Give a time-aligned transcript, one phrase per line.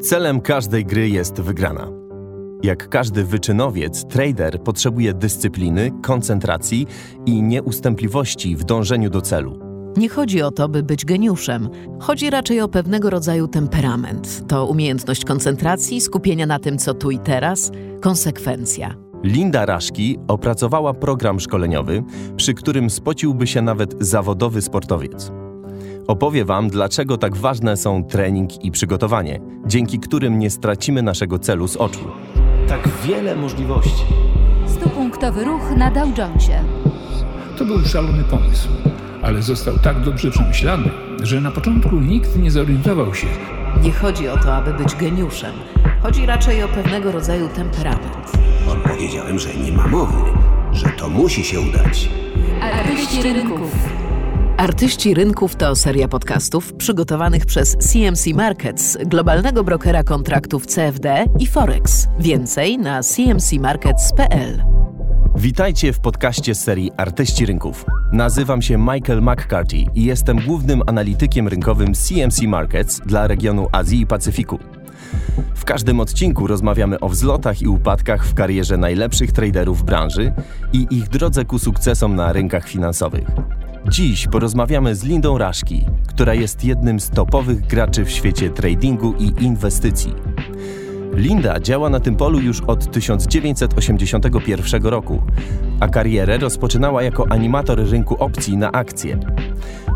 [0.00, 1.88] Celem każdej gry jest wygrana.
[2.62, 6.86] Jak każdy wyczynowiec, trader potrzebuje dyscypliny, koncentracji
[7.26, 9.58] i nieustępliwości w dążeniu do celu.
[9.96, 11.68] Nie chodzi o to, by być geniuszem.
[12.00, 14.48] Chodzi raczej o pewnego rodzaju temperament.
[14.48, 17.70] To umiejętność koncentracji, skupienia na tym, co tu i teraz,
[18.00, 18.94] konsekwencja.
[19.24, 22.02] Linda Raszki opracowała program szkoleniowy,
[22.36, 25.32] przy którym spociłby się nawet zawodowy sportowiec.
[26.06, 31.68] Opowie Wam, dlaczego tak ważne są trening i przygotowanie, dzięki którym nie stracimy naszego celu
[31.68, 32.00] z oczu.
[32.68, 34.04] Tak wiele możliwości.
[34.66, 36.64] Stupunktowy ruch na Dow Jonesie.
[37.58, 38.68] To był szalony pomysł,
[39.22, 40.90] ale został tak dobrze przemyślany,
[41.22, 43.26] że na początku nikt nie zorientował się.
[43.82, 45.52] Nie chodzi o to, aby być geniuszem.
[46.02, 48.32] Chodzi raczej o pewnego rodzaju temperament.
[48.88, 50.16] Powiedziałem, że nie ma mowy,
[50.72, 52.08] że to musi się udać.
[52.62, 53.70] Artyści rynków.
[54.60, 62.08] Artyści Rynków to seria podcastów przygotowanych przez CMC Markets, globalnego brokera kontraktów CFD i Forex.
[62.18, 64.62] Więcej na cmcmarkets.pl.
[65.36, 67.84] Witajcie w podcaście serii Artyści Rynków.
[68.12, 74.06] Nazywam się Michael McCarthy i jestem głównym analitykiem rynkowym CMC Markets dla regionu Azji i
[74.06, 74.58] Pacyfiku.
[75.54, 80.32] W każdym odcinku rozmawiamy o wzlotach i upadkach w karierze najlepszych traderów branży
[80.72, 83.28] i ich drodze ku sukcesom na rynkach finansowych.
[83.88, 89.44] Dziś porozmawiamy z Lindą Raszki, która jest jednym z topowych graczy w świecie tradingu i
[89.44, 90.14] inwestycji.
[91.14, 95.22] Linda działa na tym polu już od 1981 roku,
[95.80, 99.18] a karierę rozpoczynała jako animator rynku opcji na akcje.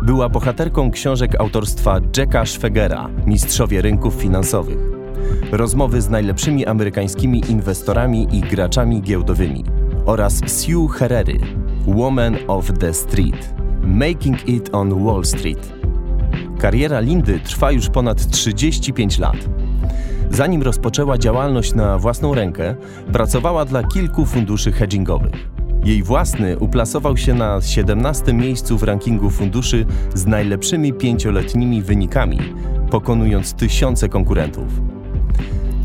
[0.05, 4.77] Była bohaterką książek autorstwa Jacka Schwegera Mistrzowie rynków finansowych.
[5.51, 9.63] Rozmowy z najlepszymi amerykańskimi inwestorami i graczami giełdowymi
[10.05, 11.39] oraz Sue Herery
[11.87, 13.54] Woman of the Street
[13.85, 15.73] Making It on Wall Street.
[16.59, 19.35] Kariera Lindy trwa już ponad 35 lat.
[20.31, 22.75] Zanim rozpoczęła działalność na własną rękę,
[23.13, 25.49] pracowała dla kilku funduszy hedgingowych.
[25.83, 32.39] Jej własny uplasował się na 17 miejscu w rankingu funduszy z najlepszymi pięcioletnimi wynikami,
[32.91, 34.67] pokonując tysiące konkurentów.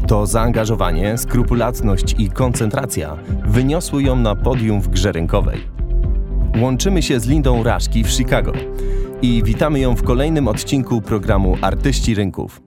[0.07, 5.80] To zaangażowanie, skrupulatność i koncentracja wyniosły ją na podium w grze rynkowej.
[6.59, 8.53] Łączymy się z Lindą Raszki w Chicago
[9.23, 12.61] i witamy ją w kolejnym odcinku programu Artyści Rynków.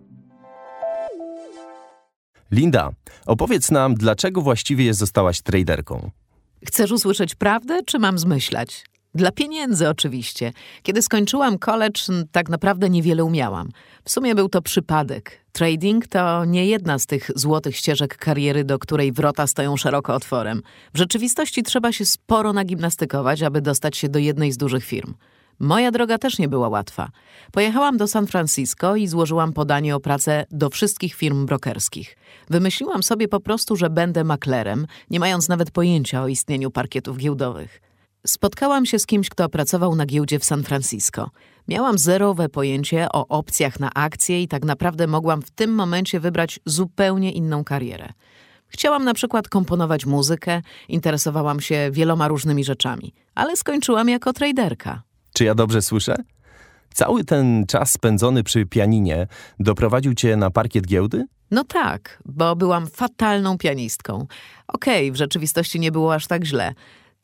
[2.51, 2.89] Linda,
[3.25, 6.11] opowiedz nam, dlaczego właściwie zostałaś traderką?
[6.65, 8.85] Chcesz usłyszeć prawdę, czy mam zmyślać?
[9.15, 10.53] Dla pieniędzy oczywiście.
[10.83, 12.01] Kiedy skończyłam college,
[12.31, 13.69] tak naprawdę niewiele umiałam.
[14.03, 15.39] W sumie był to przypadek.
[15.51, 20.61] Trading to nie jedna z tych złotych ścieżek kariery, do której wrota stoją szeroko otworem.
[20.93, 25.13] W rzeczywistości trzeba się sporo nagimnastykować, aby dostać się do jednej z dużych firm.
[25.59, 27.09] Moja droga też nie była łatwa.
[27.51, 32.17] Pojechałam do San Francisco i złożyłam podanie o pracę do wszystkich firm brokerskich.
[32.49, 37.81] Wymyśliłam sobie po prostu, że będę maklerem, nie mając nawet pojęcia o istnieniu parkietów giełdowych.
[38.27, 41.29] Spotkałam się z kimś, kto pracował na giełdzie w San Francisco.
[41.67, 46.59] Miałam zerowe pojęcie o opcjach na akcje i tak naprawdę mogłam w tym momencie wybrać
[46.65, 48.09] zupełnie inną karierę.
[48.67, 55.03] Chciałam na przykład komponować muzykę, interesowałam się wieloma różnymi rzeczami, ale skończyłam jako traderka.
[55.33, 56.15] Czy ja dobrze słyszę?
[56.93, 59.27] Cały ten czas spędzony przy pianinie
[59.59, 61.25] doprowadził cię na parkiet giełdy?
[61.51, 64.27] No tak, bo byłam fatalną pianistką.
[64.67, 66.73] Okej, okay, w rzeczywistości nie było aż tak źle.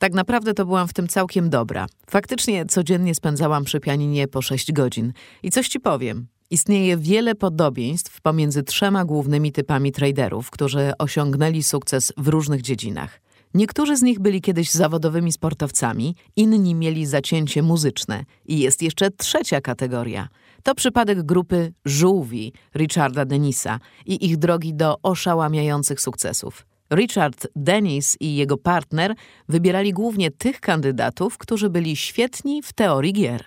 [0.00, 1.86] Tak naprawdę to byłam w tym całkiem dobra.
[2.10, 5.12] Faktycznie codziennie spędzałam przy pianinie po 6 godzin.
[5.42, 6.26] I coś ci powiem.
[6.50, 13.20] Istnieje wiele podobieństw pomiędzy trzema głównymi typami traderów, którzy osiągnęli sukces w różnych dziedzinach.
[13.54, 18.24] Niektórzy z nich byli kiedyś zawodowymi sportowcami, inni mieli zacięcie muzyczne.
[18.46, 20.28] I jest jeszcze trzecia kategoria.
[20.62, 26.69] To przypadek grupy żółwi Richarda Denisa i ich drogi do oszałamiających sukcesów.
[26.94, 29.14] Richard Dennis i jego partner
[29.48, 33.44] wybierali głównie tych kandydatów, którzy byli świetni w teorii gier.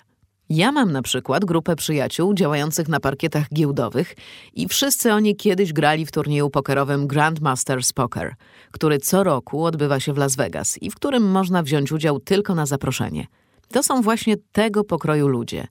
[0.49, 4.15] Ja mam na przykład grupę przyjaciół działających na parkietach giełdowych
[4.53, 8.35] i wszyscy oni kiedyś grali w turnieju pokerowym Grandmasters Poker,
[8.71, 12.55] który co roku odbywa się w Las Vegas i w którym można wziąć udział tylko
[12.55, 13.27] na zaproszenie.
[13.71, 15.67] To są właśnie tego pokroju ludzie.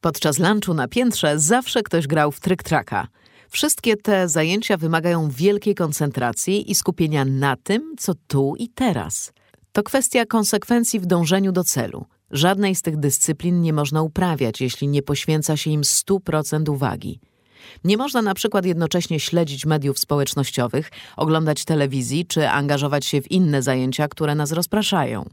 [0.00, 3.06] Podczas lunchu na piętrze zawsze ktoś grał w tryk-traka–
[3.52, 9.32] Wszystkie te zajęcia wymagają wielkiej koncentracji i skupienia na tym, co tu i teraz.
[9.72, 12.06] To kwestia konsekwencji w dążeniu do celu.
[12.30, 17.20] Żadnej z tych dyscyplin nie można uprawiać, jeśli nie poświęca się im 100% uwagi.
[17.84, 23.62] Nie można na przykład jednocześnie śledzić mediów społecznościowych, oglądać telewizji czy angażować się w inne
[23.62, 25.28] zajęcia, które nas rozpraszają.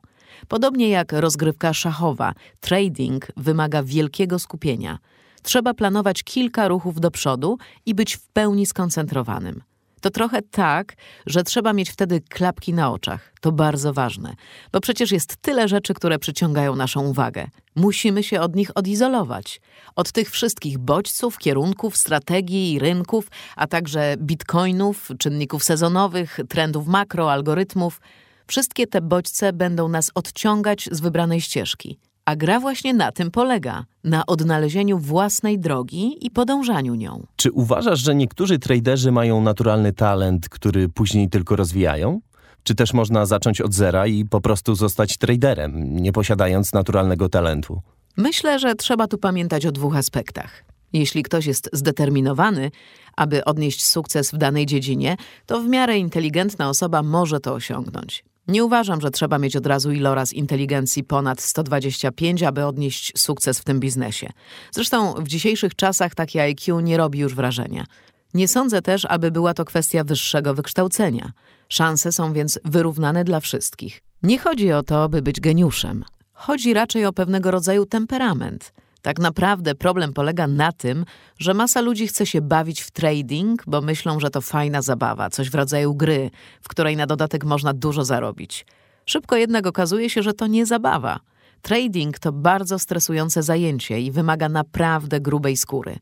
[0.47, 4.99] Podobnie jak rozgrywka szachowa, trading wymaga wielkiego skupienia–
[5.41, 9.61] Trzeba planować kilka ruchów do przodu i być w pełni skoncentrowanym.
[10.01, 10.95] To trochę tak,
[11.25, 13.33] że trzeba mieć wtedy klapki na oczach.
[13.41, 14.33] To bardzo ważne,
[14.71, 17.47] bo przecież jest tyle rzeczy, które przyciągają naszą uwagę.
[17.75, 19.61] Musimy się od nich odizolować.
[19.95, 28.01] Od tych wszystkich bodźców, kierunków, strategii rynków, a także bitcoinów, czynników sezonowych, trendów makro, algorytmów.
[28.47, 31.99] Wszystkie te bodźce będą nas odciągać z wybranej ścieżki.
[32.29, 37.25] A gra właśnie na tym polega na odnalezieniu własnej drogi i podążaniu nią.
[37.35, 42.21] Czy uważasz, że niektórzy traderzy mają naturalny talent, który później tylko rozwijają?
[42.63, 47.81] Czy też można zacząć od zera i po prostu zostać traderem, nie posiadając naturalnego talentu?
[48.17, 50.63] Myślę, że trzeba tu pamiętać o dwóch aspektach.
[50.93, 52.71] Jeśli ktoś jest zdeterminowany,
[53.15, 58.23] aby odnieść sukces w danej dziedzinie, to w miarę inteligentna osoba może to osiągnąć.
[58.49, 63.63] Nie uważam, że trzeba mieć od razu iloraz inteligencji ponad 125, aby odnieść sukces w
[63.63, 64.29] tym biznesie.
[64.71, 67.85] Zresztą w dzisiejszych czasach takie IQ nie robi już wrażenia.
[68.33, 71.31] Nie sądzę też, aby była to kwestia wyższego wykształcenia.
[71.69, 74.01] Szanse są więc wyrównane dla wszystkich.
[74.23, 76.03] Nie chodzi o to, by być geniuszem.
[76.33, 81.05] Chodzi raczej o pewnego rodzaju temperament– tak naprawdę problem polega na tym,
[81.37, 85.49] że masa ludzi chce się bawić w trading, bo myślą, że to fajna zabawa, coś
[85.49, 86.31] w rodzaju gry,
[86.61, 88.65] w której na dodatek można dużo zarobić.
[89.05, 91.19] Szybko jednak okazuje się, że to nie zabawa.
[91.61, 95.99] Trading to bardzo stresujące zajęcie i wymaga naprawdę grubej skóry.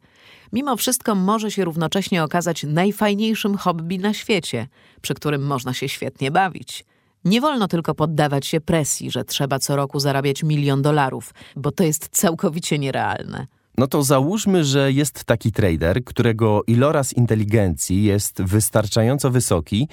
[0.53, 4.67] Mimo wszystko może się równocześnie okazać najfajniejszym hobby na świecie,
[5.01, 6.85] przy którym można się świetnie bawić.
[7.25, 11.83] Nie wolno tylko poddawać się presji, że trzeba co roku zarabiać milion dolarów, bo to
[11.83, 13.47] jest całkowicie nierealne.
[13.77, 19.87] No to załóżmy, że jest taki trader, którego iloraz inteligencji jest wystarczająco wysoki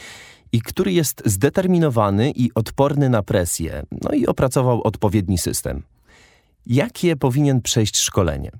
[0.52, 5.82] i który jest zdeterminowany i odporny na presję, no i opracował odpowiedni system.
[6.66, 8.50] Jakie powinien przejść szkolenie?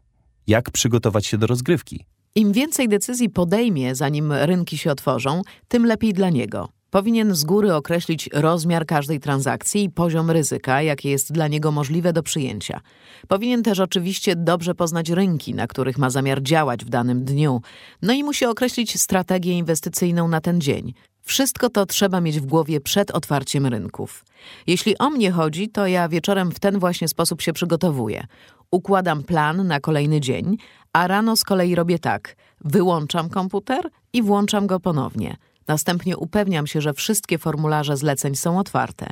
[0.46, 2.05] Jak przygotować się do rozgrywki?
[2.34, 6.69] Im więcej decyzji podejmie, zanim rynki się otworzą, tym lepiej dla niego.
[6.94, 12.12] Powinien z góry określić rozmiar każdej transakcji i poziom ryzyka, jakie jest dla niego możliwe
[12.12, 12.81] do przyjęcia.
[13.29, 17.61] Powinien też oczywiście dobrze poznać rynki, na których ma zamiar działać w danym dniu,
[18.02, 20.94] no i musi określić strategię inwestycyjną na ten dzień.
[21.23, 24.25] Wszystko to trzeba mieć w głowie przed otwarciem rynków.
[24.67, 28.26] Jeśli o mnie chodzi, to ja wieczorem w ten właśnie sposób się przygotowuję.
[28.70, 30.56] Układam plan na kolejny dzień,
[30.93, 35.37] a rano z kolei robię tak: wyłączam komputer i włączam go ponownie.
[35.69, 39.06] Następnie upewniam się, że wszystkie formularze zleceń są otwarte.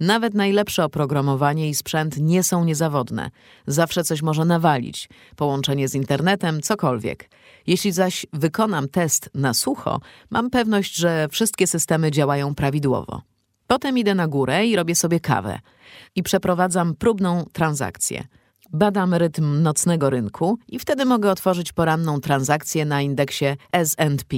[0.00, 3.30] Nawet najlepsze oprogramowanie i sprzęt nie są niezawodne.
[3.66, 7.30] Zawsze coś może nawalić, połączenie z internetem, cokolwiek.
[7.66, 10.00] Jeśli zaś wykonam test na sucho,
[10.30, 13.22] mam pewność, że wszystkie systemy działają prawidłowo.
[13.66, 15.58] Potem idę na górę i robię sobie kawę
[16.16, 18.24] i przeprowadzam próbną transakcję.
[18.72, 24.36] Badam rytm nocnego rynku i wtedy mogę otworzyć poranną transakcję na indeksie S&P.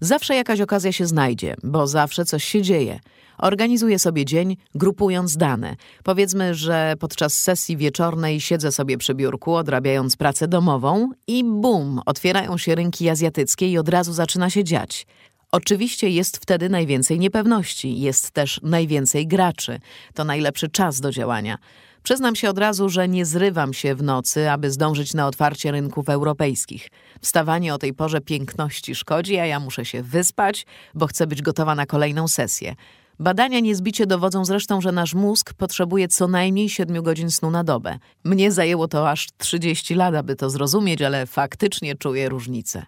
[0.00, 3.00] Zawsze jakaś okazja się znajdzie, bo zawsze coś się dzieje.
[3.38, 5.76] Organizuję sobie dzień, grupując dane.
[6.04, 12.58] Powiedzmy, że podczas sesji wieczornej siedzę sobie przy biurku, odrabiając pracę domową i bum, otwierają
[12.58, 15.06] się rynki azjatyckie i od razu zaczyna się dziać.
[15.52, 19.80] Oczywiście jest wtedy najwięcej niepewności, jest też najwięcej graczy.
[20.14, 21.58] To najlepszy czas do działania.
[22.06, 26.08] Przyznam się od razu, że nie zrywam się w nocy, aby zdążyć na otwarcie rynków
[26.08, 26.88] europejskich.
[27.20, 31.74] Wstawanie o tej porze piękności szkodzi, a ja muszę się wyspać, bo chcę być gotowa
[31.74, 32.74] na kolejną sesję.
[33.18, 37.98] Badania niezbicie dowodzą zresztą, że nasz mózg potrzebuje co najmniej 7 godzin snu na dobę.
[38.24, 42.86] Mnie zajęło to aż 30 lat, aby to zrozumieć, ale faktycznie czuję różnicę.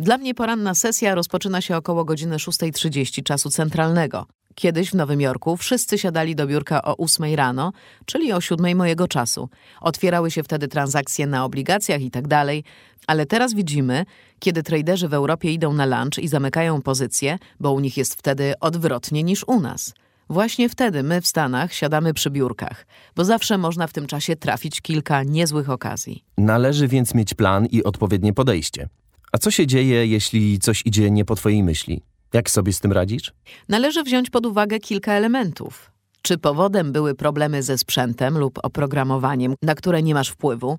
[0.00, 4.26] Dla mnie poranna sesja rozpoczyna się około godziny 6.30 czasu centralnego.
[4.54, 7.72] Kiedyś w Nowym Jorku wszyscy siadali do biurka o 8 rano,
[8.04, 9.48] czyli o 7 mojego czasu.
[9.80, 12.64] Otwierały się wtedy transakcje na obligacjach i tak dalej,
[13.06, 14.04] ale teraz widzimy,
[14.38, 18.54] kiedy traderzy w Europie idą na lunch i zamykają pozycje, bo u nich jest wtedy
[18.60, 19.94] odwrotnie niż u nas.
[20.30, 24.80] Właśnie wtedy my w Stanach siadamy przy biurkach, bo zawsze można w tym czasie trafić
[24.80, 26.24] kilka niezłych okazji.
[26.38, 28.88] Należy więc mieć plan i odpowiednie podejście.
[29.32, 32.02] A co się dzieje, jeśli coś idzie nie po twojej myśli?
[32.34, 33.32] Jak sobie z tym radzisz?
[33.68, 35.90] Należy wziąć pod uwagę kilka elementów.
[36.22, 40.78] Czy powodem były problemy ze sprzętem lub oprogramowaniem, na które nie masz wpływu?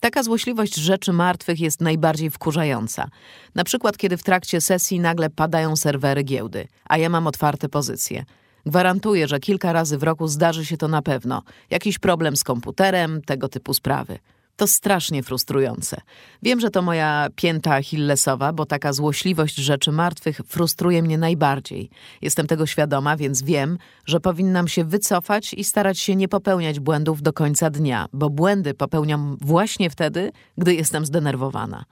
[0.00, 3.08] Taka złośliwość rzeczy martwych jest najbardziej wkurzająca.
[3.54, 8.24] Na przykład, kiedy w trakcie sesji nagle padają serwery giełdy, a ja mam otwarte pozycje.
[8.66, 11.42] Gwarantuję, że kilka razy w roku zdarzy się to na pewno.
[11.70, 14.18] Jakiś problem z komputerem, tego typu sprawy.
[14.56, 16.00] To strasznie frustrujące.
[16.42, 21.90] Wiem, że to moja pięta achillesowa, bo taka złośliwość rzeczy martwych frustruje mnie najbardziej.
[22.22, 27.22] Jestem tego świadoma, więc wiem, że powinnam się wycofać i starać się nie popełniać błędów
[27.22, 31.84] do końca dnia, bo błędy popełniam właśnie wtedy, gdy jestem zdenerwowana.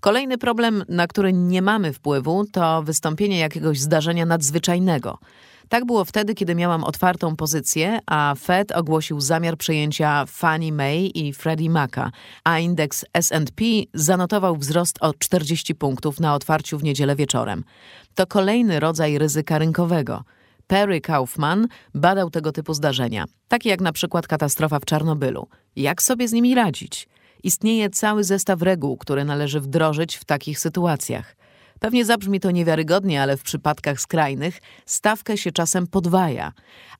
[0.00, 5.18] Kolejny problem, na który nie mamy wpływu, to wystąpienie jakiegoś zdarzenia nadzwyczajnego.
[5.68, 11.32] Tak było wtedy, kiedy miałam otwartą pozycję, a Fed ogłosił zamiar przejęcia Fannie Mae i
[11.32, 12.10] Freddie Maca,
[12.44, 13.64] a indeks S&P
[13.94, 17.64] zanotował wzrost o 40 punktów na otwarciu w niedzielę wieczorem.
[18.14, 20.24] To kolejny rodzaj ryzyka rynkowego.
[20.66, 25.48] Perry Kaufman badał tego typu zdarzenia, takie jak na przykład katastrofa w Czarnobylu.
[25.76, 27.08] Jak sobie z nimi radzić?
[27.42, 31.36] Istnieje cały zestaw reguł, które należy wdrożyć w takich sytuacjach.
[31.82, 36.52] Pewnie zabrzmi to niewiarygodnie, ale w przypadkach skrajnych stawkę się czasem podwaja,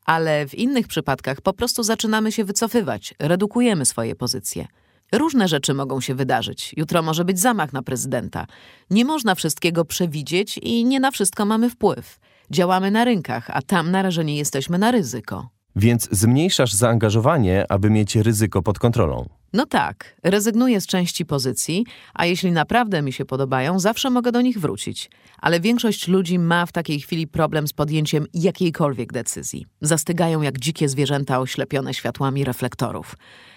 [0.07, 4.67] ale w innych przypadkach po prostu zaczynamy się wycofywać, redukujemy swoje pozycje.
[5.13, 6.75] Różne rzeczy mogą się wydarzyć.
[6.77, 8.47] Jutro może być zamach na prezydenta.
[8.91, 12.19] Nie można wszystkiego przewidzieć i nie na wszystko mamy wpływ.
[12.51, 15.49] Działamy na rynkach, a tam narażeni jesteśmy na ryzyko.
[15.77, 19.42] Więc zmniejszasz zaangażowanie, aby mieć ryzyko pod kontrolą.
[19.53, 24.41] No tak, rezygnuję z części pozycji, a jeśli naprawdę mi się podobają, zawsze mogę do
[24.41, 25.11] nich wrócić.
[25.39, 29.67] Ale większość ludzi ma w takiej chwili problem z podjęciem jakiejkolwiek decyzji.
[29.81, 33.17] Zastygają jak dzikie zwierzęta oślepione światłami reflektorów.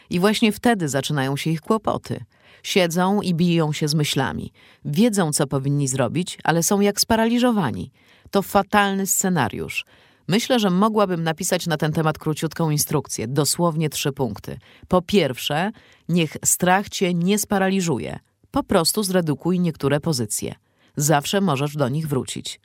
[0.09, 2.25] I właśnie wtedy zaczynają się ich kłopoty.
[2.63, 4.51] Siedzą i biją się z myślami.
[4.85, 7.91] Wiedzą, co powinni zrobić, ale są jak sparaliżowani.
[8.31, 9.85] To fatalny scenariusz.
[10.27, 14.57] Myślę, że mogłabym napisać na ten temat króciutką instrukcję, dosłownie trzy punkty.
[14.87, 15.71] Po pierwsze,
[16.09, 18.19] niech strach cię nie sparaliżuje.
[18.51, 20.55] Po prostu zredukuj niektóre pozycje.
[20.95, 22.59] Zawsze możesz do nich wrócić.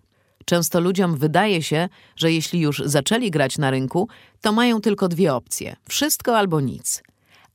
[0.44, 4.08] Często ludziom wydaje się, że jeśli już zaczęli grać na rynku,
[4.40, 7.02] to mają tylko dwie opcje: wszystko albo nic.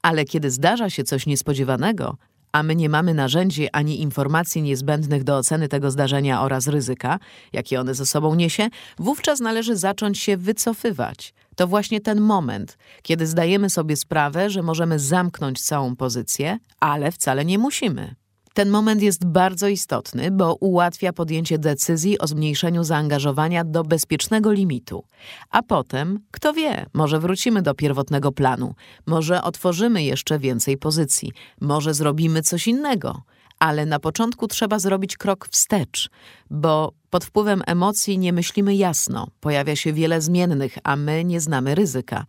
[0.02, 2.18] Ale kiedy zdarza się coś niespodziewanego,
[2.56, 7.20] a my nie mamy narzędzi ani informacji niezbędnych do oceny tego zdarzenia oraz ryzyka,
[7.54, 8.70] jakie one ze sobą niesie,
[9.00, 11.34] wówczas należy zacząć się wycofywać.
[11.56, 17.46] To właśnie ten moment, kiedy zdajemy sobie sprawę, że możemy zamknąć całą pozycję, ale wcale
[17.46, 18.16] nie musimy.
[18.56, 25.04] Ten moment jest bardzo istotny, bo ułatwia podjęcie decyzji o zmniejszeniu zaangażowania do bezpiecznego limitu.
[25.50, 31.32] A potem, kto wie, może wrócimy do pierwotnego planu, może otworzymy jeszcze więcej pozycji,
[31.62, 33.22] może zrobimy coś innego.
[33.60, 36.10] Ale na początku trzeba zrobić krok wstecz,
[36.50, 41.76] bo pod wpływem emocji nie myślimy jasno, pojawia się wiele zmiennych, a my nie znamy
[41.76, 42.26] ryzyka.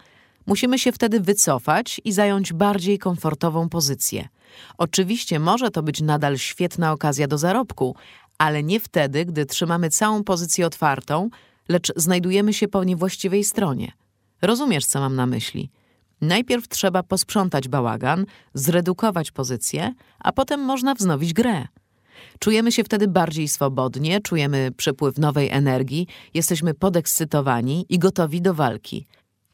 [0.47, 4.29] Musimy się wtedy wycofać i zająć bardziej komfortową pozycję.
[4.79, 7.97] Oczywiście może to być nadal świetna okazja do zarobku,
[8.39, 11.31] ale nie wtedy, gdy trzymamy całą pozycję otwartą,
[11.69, 13.93] lecz znajdujemy się po niewłaściwej stronie.
[14.43, 15.71] Rozumiesz, co mam na myśli?
[16.21, 21.67] Najpierw trzeba posprzątać bałagan, zredukować pozycję, a potem można wznowić grę.
[22.39, 29.07] Czujemy się wtedy bardziej swobodnie, czujemy przepływ nowej energii, jesteśmy podekscytowani i gotowi do walki.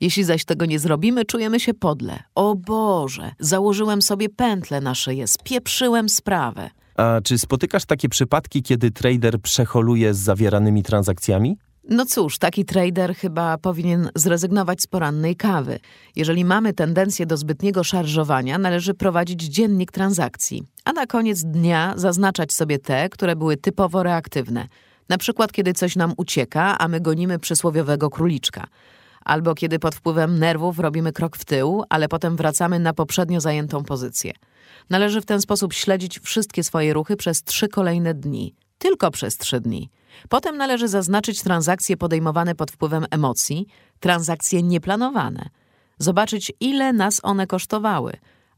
[0.02, 2.22] Jeśli zaś tego nie zrobimy, czujemy się podle.
[2.34, 6.70] O Boże, założyłem sobie pętlę na szyję, spieprzyłem sprawę.
[6.96, 11.56] A czy spotykasz takie przypadki, kiedy trader przeholuje z zawieranymi transakcjami?
[11.88, 15.78] No cóż, taki trader chyba powinien zrezygnować z porannej kawy.
[16.16, 22.52] Jeżeli mamy tendencję do zbytniego szarżowania, należy prowadzić dziennik transakcji, a na koniec dnia zaznaczać
[22.52, 24.68] sobie te, które były typowo reaktywne.
[25.08, 28.66] Na przykład, kiedy coś nam ucieka, a my gonimy przysłowiowego króliczka
[29.24, 33.84] albo kiedy pod wpływem nerwów robimy krok w tył, ale potem wracamy na poprzednio zajętą
[33.84, 34.32] pozycję.
[34.90, 38.54] Należy w ten sposób śledzić wszystkie swoje ruchy przez trzy kolejne dni.
[38.78, 39.90] Tylko przez trzy dni.
[40.28, 43.66] Potem należy zaznaczyć transakcje podejmowane pod wpływem emocji,
[44.00, 45.48] transakcje nieplanowane.
[45.98, 48.12] Zobaczyć, ile nas one kosztowały.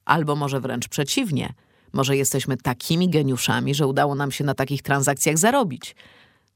[0.04, 1.52] Albo może wręcz przeciwnie.
[1.92, 5.96] Może jesteśmy takimi geniuszami, że udało nam się na takich transakcjach zarobić.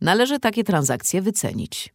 [0.00, 1.94] Należy takie transakcje wycenić.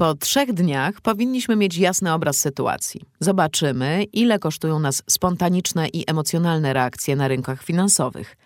[0.00, 3.00] Po trzech dniach powinniśmy mieć jasny obraz sytuacji.
[3.20, 8.36] Zobaczymy, ile kosztują nas spontaniczne i emocjonalne reakcje na rynkach finansowych.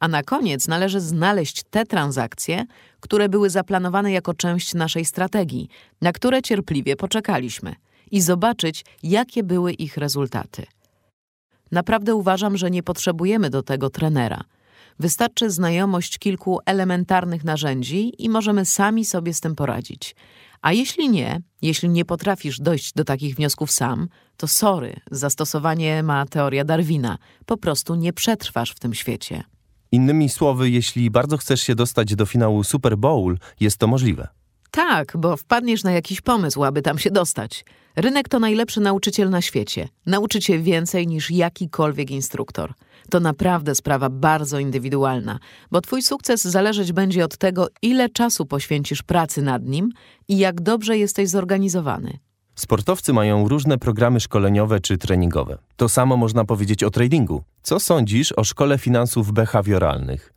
[0.00, 2.66] A na koniec należy znaleźć te transakcje,
[3.00, 5.68] które były zaplanowane jako część naszej strategii,
[6.00, 7.74] na które cierpliwie poczekaliśmy,
[8.10, 10.66] i zobaczyć, jakie były ich rezultaty.
[11.72, 14.44] Naprawdę uważam, że nie potrzebujemy do tego trenera.
[14.98, 20.16] Wystarczy znajomość kilku elementarnych narzędzi i możemy sami sobie z tym poradzić.
[20.64, 26.26] A jeśli nie, jeśli nie potrafisz dojść do takich wniosków sam, to sorry, zastosowanie ma
[26.26, 27.18] teoria Darwina.
[27.46, 29.44] Po prostu nie przetrwasz w tym świecie.
[29.92, 34.28] Innymi słowy, jeśli bardzo chcesz się dostać do finału Super Bowl, jest to możliwe.
[34.74, 37.64] Tak, bo wpadniesz na jakiś pomysł, aby tam się dostać.
[37.96, 39.88] Rynek to najlepszy nauczyciel na świecie.
[40.06, 42.72] Nauczy cię więcej niż jakikolwiek instruktor.
[43.10, 45.38] To naprawdę sprawa bardzo indywidualna,
[45.70, 49.90] bo twój sukces zależeć będzie od tego, ile czasu poświęcisz pracy nad nim
[50.28, 52.18] i jak dobrze jesteś zorganizowany.
[52.54, 55.58] Sportowcy mają różne programy szkoleniowe czy treningowe.
[55.76, 57.42] To samo można powiedzieć o tradingu.
[57.62, 60.32] Co sądzisz o szkole finansów behawioralnych?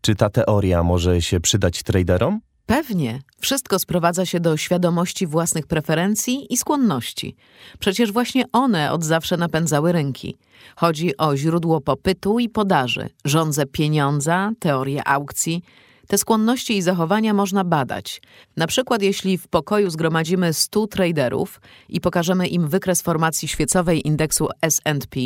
[0.00, 2.40] Czy ta teoria może się przydać traderom?
[2.66, 3.22] Pewnie.
[3.40, 7.36] Wszystko sprowadza się do świadomości własnych preferencji i skłonności.
[7.78, 10.36] Przecież właśnie one od zawsze napędzały rynki.
[10.76, 15.62] Chodzi o źródło popytu i podaży, rządze pieniądza, teorię aukcji.
[16.06, 18.22] Te skłonności i zachowania można badać.
[18.56, 24.48] Na przykład, jeśli w pokoju zgromadzimy 100 traderów i pokażemy im wykres formacji świecowej indeksu
[24.76, 25.16] SP,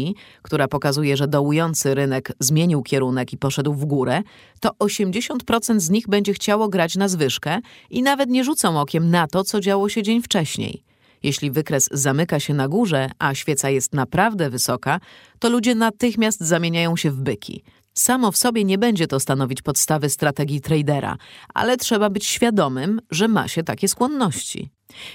[0.42, 4.22] która pokazuje, że dołujący rynek zmienił kierunek i poszedł w górę,
[4.60, 7.58] to 80% z nich będzie chciało grać na zwyżkę
[7.90, 10.82] i nawet nie rzucą okiem na to, co działo się dzień wcześniej.
[11.22, 15.00] Jeśli wykres zamyka się na górze, a świeca jest naprawdę wysoka,
[15.38, 17.62] to ludzie natychmiast zamieniają się w byki.
[17.94, 21.16] Samo w sobie nie będzie to stanowić podstawy strategii tradera,
[21.54, 24.70] ale trzeba być świadomym, że ma się takie skłonności.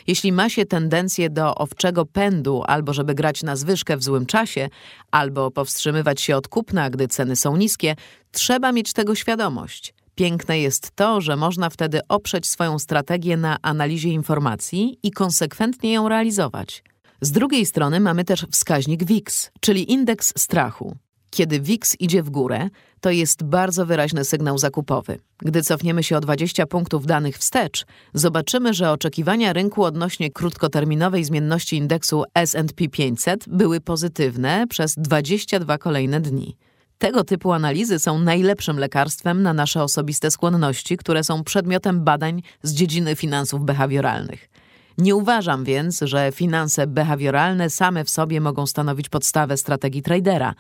[0.08, 4.70] Jeśli ma się tendencję do owczego pędu, albo żeby grać na zwyżkę w złym czasie,
[5.12, 7.96] albo powstrzymywać się od kupna, gdy ceny są niskie,
[8.32, 9.94] trzeba mieć tego świadomość.
[10.16, 16.10] Piękne jest to, że można wtedy oprzeć swoją strategię na analizie informacji i konsekwentnie ją
[16.10, 16.84] realizować.
[17.22, 20.96] Z drugiej strony mamy też wskaźnik VIX, czyli indeks strachu.
[21.36, 22.70] Kiedy VIX idzie w górę,
[23.02, 25.20] to jest bardzo wyraźny sygnał zakupowy.
[25.38, 31.78] Gdy cofniemy się o 20 punktów danych wstecz, zobaczymy, że oczekiwania rynku odnośnie krótkoterminowej zmienności
[31.78, 36.58] indeksu S&P 500 były pozytywne przez 22 kolejne dni.
[36.98, 42.74] Tego typu analizy są najlepszym lekarstwem na nasze osobiste skłonności, które są przedmiotem badań z
[42.74, 44.50] dziedziny finansów behawioralnych.
[44.98, 50.54] Nie uważam więc, że finanse behawioralne same w sobie mogą stanowić podstawę strategii tradera,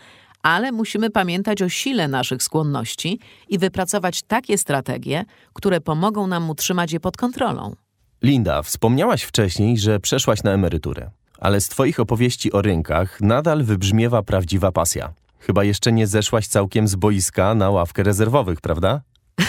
[0.45, 6.91] ale musimy pamiętać o sile naszych skłonności i wypracować takie strategie, które pomogą nam utrzymać
[6.91, 7.75] je pod kontrolą.
[8.21, 11.09] Linda, wspomniałaś wcześniej, że przeszłaś na emeryturę,
[11.39, 15.13] ale z Twoich opowieści o rynkach nadal wybrzmiewa prawdziwa pasja.
[15.39, 19.01] Chyba jeszcze nie zeszłaś całkiem z boiska na ławkę rezerwowych, prawda?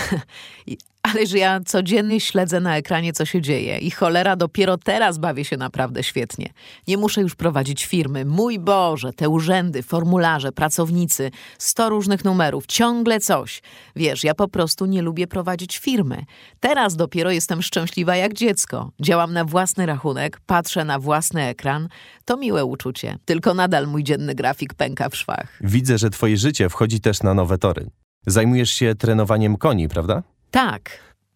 [1.13, 5.45] Ale że ja codziennie śledzę na ekranie, co się dzieje i cholera, dopiero teraz bawię
[5.45, 6.53] się naprawdę świetnie.
[6.89, 8.25] Nie muszę już prowadzić firmy.
[8.25, 13.63] Mój Boże, te urzędy, formularze, pracownicy, sto różnych numerów, ciągle coś.
[13.97, 16.25] Wiesz, ja po prostu nie lubię prowadzić firmy.
[16.61, 18.91] Teraz dopiero jestem szczęśliwa jak dziecko.
[19.01, 21.89] Działam na własny rachunek, patrzę na własny ekran.
[22.25, 23.19] To miłe uczucie.
[23.25, 25.59] Tylko nadal mój dzienny grafik pęka w szwach.
[25.61, 27.91] Widzę, że Twoje życie wchodzi też na nowe tory.
[28.27, 30.23] Zajmujesz się trenowaniem koni, prawda?
[30.51, 30.91] Tak,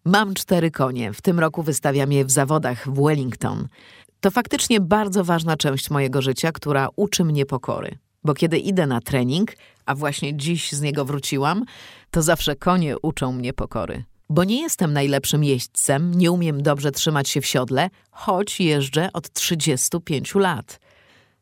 [0.05, 1.13] mam cztery konie.
[1.13, 3.67] W tym roku wystawiam je w zawodach w Wellington.
[4.19, 7.97] To faktycznie bardzo ważna część mojego życia, która uczy mnie pokory.
[8.23, 9.53] Bo kiedy idę na trening,
[9.85, 11.65] a właśnie dziś z niego wróciłam,
[12.11, 14.03] to zawsze konie uczą mnie pokory.
[14.29, 19.33] Bo nie jestem najlepszym jeźdźcem, nie umiem dobrze trzymać się w siodle, choć jeżdżę od
[19.33, 20.79] 35 lat.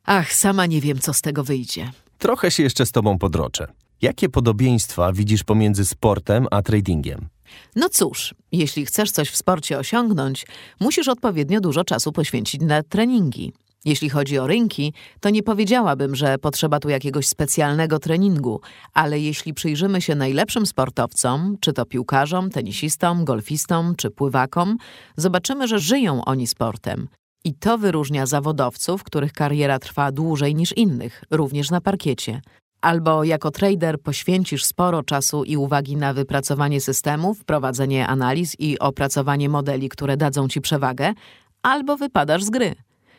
[0.05, 1.91] Ach, sama nie wiem, co z tego wyjdzie.
[2.17, 3.67] Trochę się jeszcze z Tobą podroczę.
[4.01, 7.27] Jakie podobieństwa widzisz pomiędzy sportem a tradingiem?
[7.75, 10.45] No cóż, jeśli chcesz coś w sporcie osiągnąć,
[10.79, 13.53] musisz odpowiednio dużo czasu poświęcić na treningi.
[13.85, 18.61] Jeśli chodzi o rynki, to nie powiedziałabym, że potrzeba tu jakiegoś specjalnego treningu,
[18.93, 24.77] ale jeśli przyjrzymy się najlepszym sportowcom, czy to piłkarzom, tenisistom, golfistom czy pływakom,
[25.17, 27.07] zobaczymy, że żyją oni sportem.
[27.43, 32.41] I to wyróżnia zawodowców, których kariera trwa dłużej niż innych, również na parkiecie.
[32.81, 39.49] Albo jako trader poświęcisz sporo czasu i uwagi na wypracowanie systemów, prowadzenie analiz i opracowanie
[39.49, 41.13] modeli, które dadzą ci przewagę,
[41.61, 42.75] albo wypadasz z gry.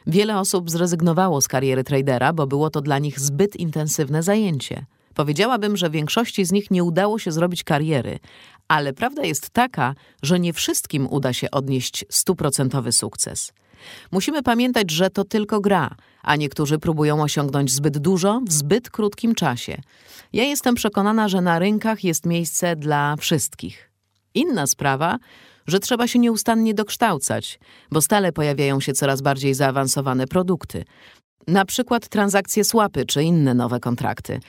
[0.07, 4.87] Wiele osób zrezygnowało z kariery tradera, bo było to dla nich zbyt intensywne zajęcie.
[5.15, 8.19] Powiedziałabym, że większości z nich nie udało się zrobić kariery,
[8.69, 13.53] ale prawda jest taka, że nie wszystkim uda się odnieść stuprocentowy sukces.
[14.13, 15.91] Musimy pamiętać, że to tylko gra,
[16.23, 19.81] a niektórzy próbują osiągnąć zbyt dużo w zbyt krótkim czasie.
[20.33, 23.91] Ja jestem przekonana, że na rynkach jest miejsce dla wszystkich.
[24.35, 25.19] Inna sprawa,
[25.67, 27.59] że trzeba się nieustannie dokształcać,
[27.91, 30.85] bo stale pojawiają się coraz bardziej zaawansowane produkty.
[31.47, 34.41] Na przykład transakcje słapy czy inne nowe kontrakty.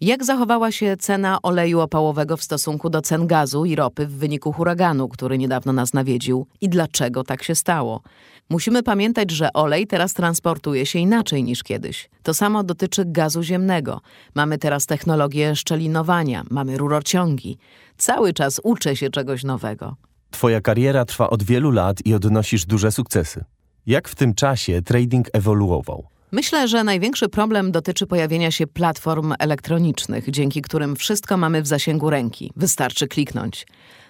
[0.00, 4.52] Jak zachowała się cena oleju opałowego w stosunku do cen gazu i ropy w wyniku
[4.52, 8.00] huraganu, który niedawno nas nawiedził i dlaczego tak się stało?
[8.50, 12.10] Musimy pamiętać, że olej teraz transportuje się inaczej niż kiedyś.
[12.22, 14.00] To samo dotyczy gazu ziemnego.
[14.34, 17.58] Mamy teraz technologię szczelinowania, mamy rurociągi.
[17.96, 19.96] Cały czas uczę się czegoś nowego.
[20.30, 23.44] Twoja kariera trwa od wielu lat i odnosisz duże sukcesy.
[23.86, 26.06] Jak w tym czasie trading ewoluował?
[26.32, 32.10] Myślę, że największy problem dotyczy pojawienia się platform elektronicznych, dzięki którym wszystko mamy w zasięgu
[32.10, 32.52] ręki.
[32.56, 33.66] Wystarczy kliknąć.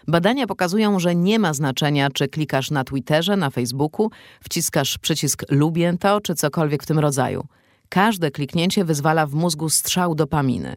[0.09, 4.11] Badania pokazują, że nie ma znaczenia, czy klikasz na Twitterze, na Facebooku,
[4.45, 7.47] wciskasz przycisk lubię to, czy cokolwiek w tym rodzaju.
[7.89, 10.77] Każde kliknięcie wyzwala w mózgu strzał dopaminy.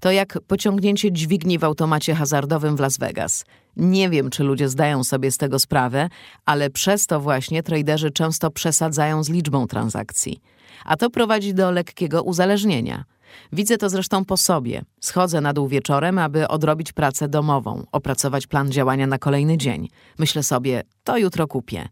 [0.00, 3.44] To jak pociągnięcie dźwigni w automacie hazardowym w Las Vegas.
[3.76, 6.08] Nie wiem, czy ludzie zdają sobie z tego sprawę,
[6.44, 10.40] ale przez to właśnie traderzy często przesadzają z liczbą transakcji.
[10.84, 13.04] A to prowadzi do lekkiego uzależnienia.
[13.52, 14.82] Widzę to zresztą po sobie.
[15.00, 19.88] Schodzę na dół wieczorem, aby odrobić pracę domową, opracować plan działania na kolejny dzień.
[20.18, 21.88] Myślę sobie, to jutro kupię.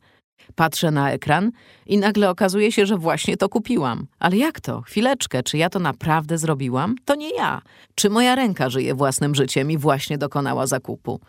[0.54, 1.50] Patrzę na ekran
[1.86, 4.06] i nagle okazuje się, że właśnie to kupiłam.
[4.18, 4.80] Ale jak to?
[4.80, 6.94] Chwileczkę, czy ja to naprawdę zrobiłam?
[7.04, 7.62] To nie ja.
[7.94, 11.20] Czy moja ręka żyje własnym życiem i właśnie dokonała zakupu?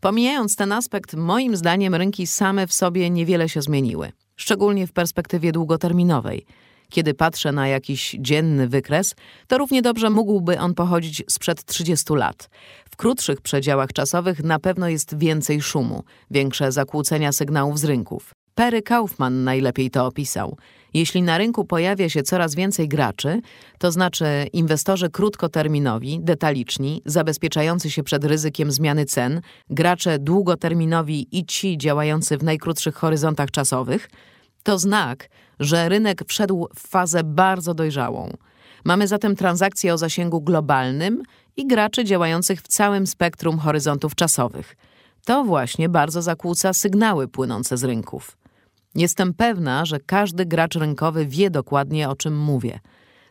[0.00, 5.52] Pomijając ten aspekt, moim zdaniem rynki same w sobie niewiele się zmieniły, szczególnie w perspektywie
[5.52, 6.46] długoterminowej.
[6.90, 9.14] Kiedy patrzę na jakiś dzienny wykres,
[9.46, 12.48] to równie dobrze mógłby on pochodzić sprzed 30 lat.
[12.90, 18.34] W krótszych przedziałach czasowych na pewno jest więcej szumu, większe zakłócenia sygnałów z rynków.
[18.54, 20.56] Perry Kaufman najlepiej to opisał.
[20.94, 23.40] Jeśli na rynku pojawia się coraz więcej graczy,
[23.78, 31.78] to znaczy inwestorzy krótkoterminowi, detaliczni, zabezpieczający się przed ryzykiem zmiany cen, gracze długoterminowi i ci
[31.78, 34.08] działający w najkrótszych horyzontach czasowych,
[34.68, 35.28] to znak,
[35.60, 38.36] że rynek wszedł w fazę bardzo dojrzałą.
[38.84, 41.22] Mamy zatem transakcje o zasięgu globalnym
[41.56, 44.76] i graczy działających w całym spektrum horyzontów czasowych.
[45.24, 48.36] To właśnie bardzo zakłóca sygnały płynące z rynków.
[48.94, 52.80] Jestem pewna, że każdy gracz rynkowy wie dokładnie o czym mówię.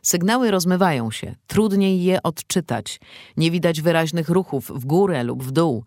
[0.02, 3.00] Sygnały rozmywają się, trudniej je odczytać,
[3.36, 5.84] nie widać wyraźnych ruchów w górę lub w dół.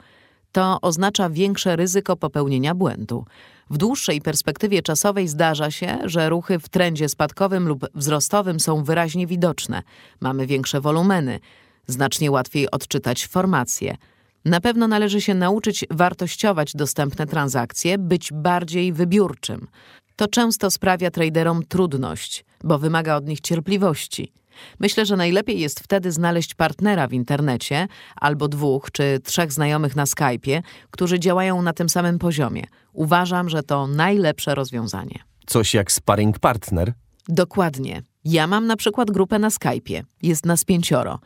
[0.52, 3.26] To oznacza większe ryzyko popełnienia błędu.
[3.70, 9.28] W dłuższej perspektywie czasowej zdarza się, że ruchy w trendzie spadkowym lub wzrostowym są wyraźnie
[9.28, 9.84] widoczne.
[10.22, 11.40] Mamy większe wolumeny,
[11.88, 13.98] znacznie łatwiej odczytać formacje.
[14.46, 19.68] Na pewno należy się nauczyć wartościować dostępne transakcje, być bardziej wybiórczym.
[20.16, 24.32] To często sprawia traderom trudność, bo wymaga od nich cierpliwości.
[24.80, 30.06] Myślę, że najlepiej jest wtedy znaleźć partnera w internecie albo dwóch czy trzech znajomych na
[30.06, 30.62] Skype'ie,
[30.92, 32.64] którzy działają na tym samym poziomie.
[32.94, 35.20] Uważam, że to najlepsze rozwiązanie.
[35.46, 36.94] Coś jak sparring partner?
[37.28, 38.02] Dokładnie.
[38.26, 40.04] Ja mam na przykład grupę na Skype'ie.
[40.22, 41.20] Jest nas pięcioro.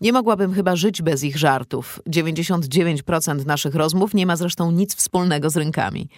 [0.00, 2.00] Nie mogłabym chyba żyć bez ich żartów.
[2.08, 6.08] 99% naszych rozmów nie ma zresztą nic wspólnego z rynkami.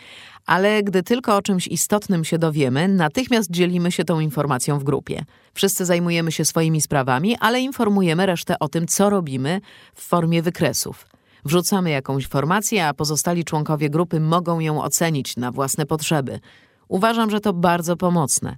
[0.47, 5.25] Ale gdy tylko o czymś istotnym się dowiemy, natychmiast dzielimy się tą informacją w grupie.
[5.55, 9.61] Wszyscy zajmujemy się swoimi sprawami, ale informujemy resztę o tym, co robimy
[9.95, 11.07] w formie wykresów.
[11.45, 16.41] Wrzucamy jakąś formację, a pozostali członkowie grupy mogą ją ocenić na własne potrzeby.
[16.89, 18.57] Uważam, że to bardzo pomocne.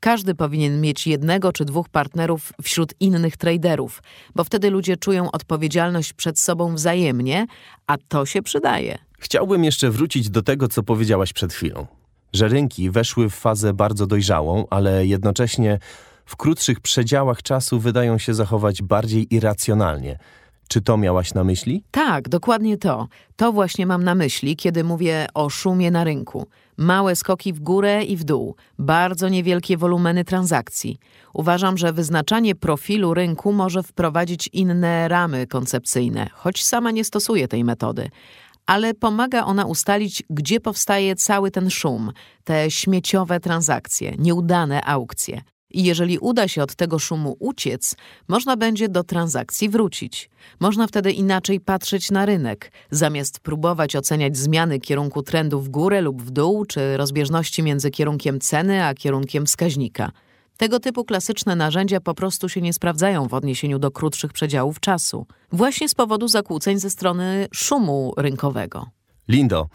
[0.00, 4.02] Każdy powinien mieć jednego czy dwóch partnerów wśród innych traderów,
[4.34, 7.46] bo wtedy ludzie czują odpowiedzialność przed sobą wzajemnie,
[7.86, 8.98] a to się przydaje.
[9.18, 11.86] Chciałbym jeszcze wrócić do tego, co powiedziałaś przed chwilą.
[12.32, 15.78] Że rynki weszły w fazę bardzo dojrzałą, ale jednocześnie
[16.24, 20.18] w krótszych przedziałach czasu wydają się zachować bardziej irracjonalnie.
[20.68, 21.84] Czy to miałaś na myśli?
[21.90, 23.08] Tak, dokładnie to.
[23.36, 26.46] To właśnie mam na myśli, kiedy mówię o szumie na rynku.
[26.76, 30.98] Małe skoki w górę i w dół, bardzo niewielkie wolumeny transakcji.
[31.34, 37.64] Uważam, że wyznaczanie profilu rynku może wprowadzić inne ramy koncepcyjne, choć sama nie stosuję tej
[37.64, 38.08] metody.
[38.66, 42.12] Ale pomaga ona ustalić, gdzie powstaje cały ten szum,
[42.44, 45.40] te śmieciowe transakcje, nieudane aukcje.
[45.70, 47.96] I jeżeli uda się od tego szumu uciec,
[48.28, 50.30] można będzie do transakcji wrócić.
[50.60, 56.22] Można wtedy inaczej patrzeć na rynek, zamiast próbować oceniać zmiany kierunku trendu w górę lub
[56.22, 60.12] w dół, czy rozbieżności między kierunkiem ceny a kierunkiem wskaźnika.
[60.56, 65.26] Tego typu klasyczne narzędzia po prostu się nie sprawdzają w odniesieniu do krótszych przedziałów czasu,
[65.52, 68.86] właśnie z powodu zakłóceń ze strony szumu rynkowego.
[69.28, 69.68] Lindo,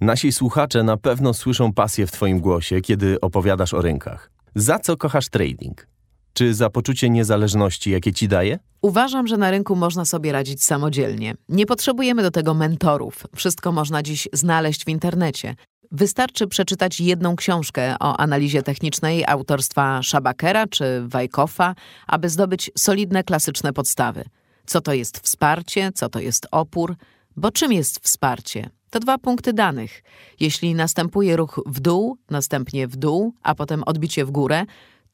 [0.00, 4.37] nasi słuchacze na pewno słyszą pasję w Twoim głosie, kiedy opowiadasz o rynkach.
[4.58, 5.86] Za co kochasz trading?
[6.32, 8.58] Czy za poczucie niezależności, jakie ci daje?
[8.82, 11.34] Uważam, że na rynku można sobie radzić samodzielnie.
[11.48, 13.26] Nie potrzebujemy do tego mentorów.
[13.36, 15.54] Wszystko można dziś znaleźć w internecie.
[15.92, 21.74] Wystarczy przeczytać jedną książkę o analizie technicznej autorstwa Szabakera czy Wajkofa,
[22.06, 24.24] aby zdobyć solidne klasyczne podstawy.
[24.66, 26.96] Co to jest wsparcie, co to jest opór,
[27.36, 28.70] bo czym jest wsparcie?
[28.90, 30.02] To dwa punkty danych.
[30.40, 34.64] Jeśli następuje ruch w dół, następnie w dół, a potem odbicie w górę,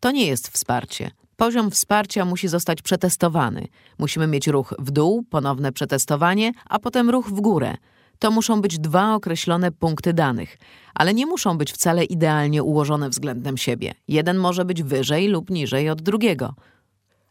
[0.01, 1.11] to nie jest wsparcie.
[1.37, 3.69] Poziom wsparcia musi zostać przetestowany.
[3.99, 7.77] Musimy mieć ruch w dół, ponowne przetestowanie, a potem ruch w górę.
[8.19, 10.59] To muszą być dwa określone punkty danych,
[10.95, 13.95] ale nie muszą być wcale idealnie ułożone względem siebie.
[14.09, 16.55] Jeden może być wyżej lub niżej od drugiego.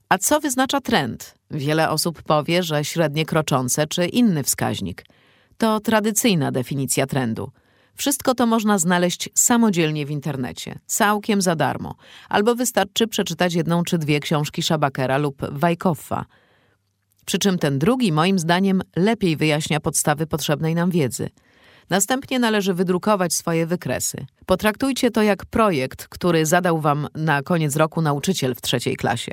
[0.09, 1.35] A co wyznacza trend?
[1.51, 5.05] Wiele osób powie, że średnie kroczące czy inny wskaźnik.
[5.57, 7.51] To tradycyjna definicja trendu.
[7.95, 11.95] Wszystko to można znaleźć samodzielnie w internecie, całkiem za darmo,
[12.29, 16.25] albo wystarczy przeczytać jedną czy dwie książki Szabakera lub Wajkoffa.
[17.25, 21.29] Przy czym ten drugi, moim zdaniem, lepiej wyjaśnia podstawy potrzebnej nam wiedzy.
[21.89, 24.25] Następnie należy wydrukować swoje wykresy.
[24.45, 29.31] Potraktujcie to jak projekt, który zadał wam na koniec roku nauczyciel w trzeciej klasie.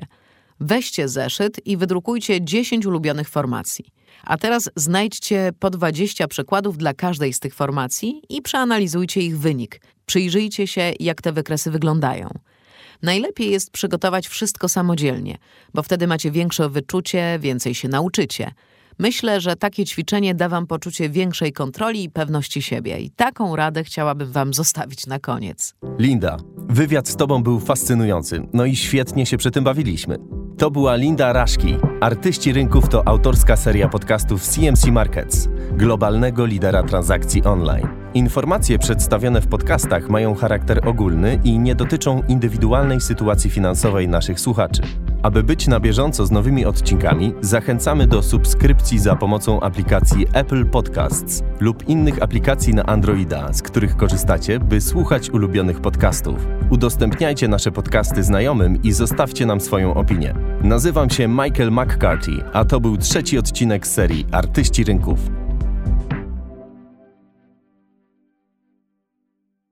[0.60, 3.84] Weźcie zeszyt i wydrukujcie 10 ulubionych formacji.
[4.24, 9.80] A teraz znajdźcie po 20 przykładów dla każdej z tych formacji i przeanalizujcie ich wynik.
[10.06, 12.30] Przyjrzyjcie się, jak te wykresy wyglądają.
[13.02, 15.38] Najlepiej jest przygotować wszystko samodzielnie,
[15.74, 18.52] bo wtedy macie większe wyczucie, więcej się nauczycie.
[18.98, 23.84] Myślę, że takie ćwiczenie da Wam poczucie większej kontroli i pewności siebie, i taką radę
[23.84, 25.74] chciałabym Wam zostawić na koniec.
[25.98, 30.39] Linda, wywiad z Tobą był fascynujący, no i świetnie się przy tym bawiliśmy.
[30.60, 31.76] To była Linda Raszki.
[32.00, 37.88] Artyści Rynków to autorska seria podcastów CMC Markets, globalnego lidera transakcji online.
[38.14, 44.82] Informacje przedstawione w podcastach mają charakter ogólny i nie dotyczą indywidualnej sytuacji finansowej naszych słuchaczy.
[45.22, 51.42] Aby być na bieżąco z nowymi odcinkami, zachęcamy do subskrypcji za pomocą aplikacji Apple Podcasts
[51.60, 56.46] lub innych aplikacji na Androida, z których korzystacie, by słuchać ulubionych podcastów.
[56.70, 60.34] Udostępniajcie nasze podcasty znajomym i zostawcie nam swoją opinię.
[60.62, 65.39] Nazywam się Michael McCarthy, a to był trzeci odcinek serii Artyści Rynków.